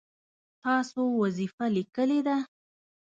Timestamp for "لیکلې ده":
1.75-2.37